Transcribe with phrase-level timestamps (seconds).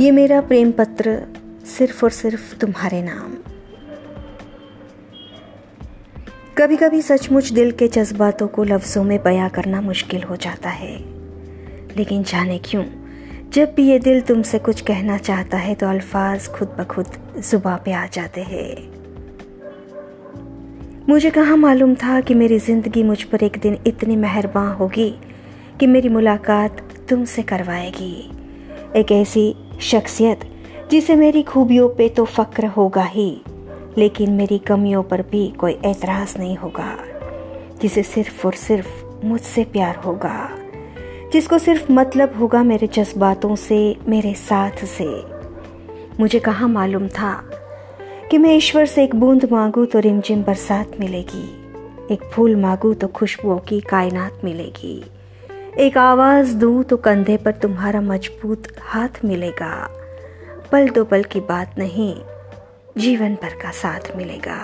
[0.00, 1.22] ये मेरा प्रेम पत्र
[1.66, 3.34] सिर्फ़ और सिर्फ़ तुम्हारे नाम।
[6.58, 10.96] कभी कभी सचमुच दिल के जज्बातों को लफ्ज़ों में बयां करना मुश्किल हो जाता है।
[11.96, 12.84] लेकिन जाने क्यों?
[13.50, 17.06] जब भी ये दिल तुमसे कुछ कहना चाहता है तो अल्फाज खुद ब खुद
[17.50, 18.92] जुबा पे आ जाते हैं।
[21.08, 25.14] मुझे कहाँ मालूम था कि मेरी ज़िंदगी मुझ पर एक दिन इतनी मेहरबान होगी
[25.80, 28.41] कि मेरी मुलाकात तुमसे करवाएगी।
[28.96, 30.40] एक ऐसी शख्सियत
[30.90, 33.30] जिसे मेरी खूबियों पे तो फ़क्र होगा ही,
[33.98, 36.96] लेकिन मेरी कमियों पर भी कोई एतराज़ नहीं होगा,
[37.82, 40.48] जिसे सिर्फ़ और सिर्फ़ मुझसे प्यार होगा,
[41.32, 45.08] जिसको सिर्फ़ मतलब होगा मेरे जज्बातों से, मेरे साथ से।
[46.20, 47.32] मुझे कहाँ मालूम था
[48.30, 51.48] कि मैं ईश्वर से एक बूंद मांगू तो रिमझिम बरसात मिलेगी,
[52.10, 55.02] एक फूल मांगू तो खुशबुओं की कायनात मिलेगी।
[55.72, 59.88] एक आवाज़ दूँ तो कंधे पर तुम्हारा मज़बूत हाथ मिलेगा।
[60.72, 62.14] पल दो पल की बात नहीं,
[62.98, 64.56] जीवन भर का साथ मिलेगा।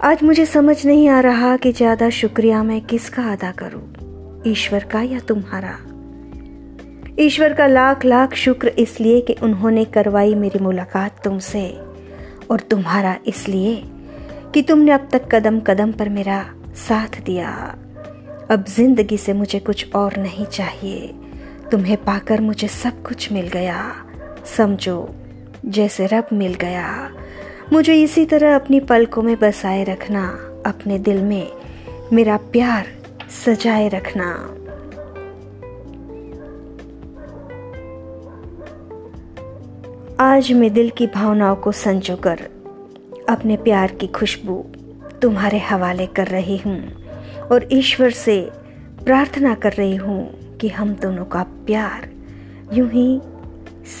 [0.00, 5.02] आज मुझे समझ नहीं आ रहा कि ज़्यादा शुक्रिया मैं किसका अदा करूँ, ईश्वर का
[5.02, 5.76] या तुम्हारा।
[7.20, 11.68] ईश्वर का लाख लाख शुक्र इसलिए कि उन्होंने करवाई मेरी मुलाकात तुमसे,
[12.50, 13.82] और तुम्हारा इसलिए
[14.54, 16.44] कि तुमने अब तक कदम कदम पर मेरा
[16.78, 17.54] साथ दिया।
[18.50, 21.14] अब ज़िंदगी से मुझे कुछ और नहीं चाहिए।
[21.70, 23.94] तुम्हें पाकर मुझे सब कुछ मिल गया।
[24.56, 25.14] समझो,
[25.66, 27.10] जैसे रब मिल गया।
[27.72, 30.26] मुझे इसी तरह अपनी पलकों में बसाए रखना,
[30.66, 31.48] अपने दिल में
[32.12, 32.86] मेरा प्यार
[33.44, 34.30] सजाए रखना।
[40.20, 42.40] आज मैं दिल की भावनाओं को संजोकर
[43.28, 44.64] अपने प्यार की खुशबू
[45.22, 47.03] तुम्हारे हवाले कर रही हूँ।
[47.52, 48.40] और ईश्वर से
[49.04, 52.08] प्रार्थना कर रही हूँ कि हम दोनों का प्यार
[52.72, 53.20] यूँ ही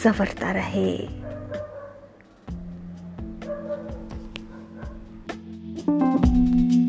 [0.02, 1.24] संवरता रहे।
[5.86, 6.83] thank you